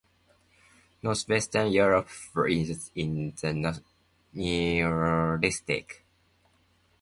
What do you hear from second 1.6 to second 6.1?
Europe was in the Neolithic.